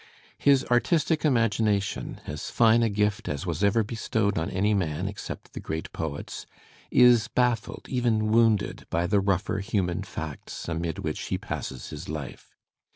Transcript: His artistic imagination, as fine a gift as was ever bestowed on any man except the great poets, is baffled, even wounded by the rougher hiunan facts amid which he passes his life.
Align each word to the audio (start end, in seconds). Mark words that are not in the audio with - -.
His 0.39 0.65
artistic 0.65 1.23
imagination, 1.23 2.21
as 2.25 2.49
fine 2.49 2.81
a 2.81 2.89
gift 2.89 3.29
as 3.29 3.45
was 3.45 3.63
ever 3.63 3.83
bestowed 3.83 4.35
on 4.35 4.49
any 4.49 4.73
man 4.73 5.07
except 5.07 5.53
the 5.53 5.59
great 5.59 5.93
poets, 5.93 6.47
is 6.89 7.27
baffled, 7.27 7.85
even 7.87 8.31
wounded 8.31 8.87
by 8.89 9.05
the 9.05 9.19
rougher 9.19 9.61
hiunan 9.61 10.03
facts 10.03 10.67
amid 10.67 10.97
which 10.97 11.19
he 11.25 11.37
passes 11.37 11.91
his 11.91 12.09
life. 12.09 12.55